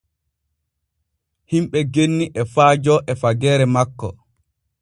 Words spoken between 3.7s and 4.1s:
makko.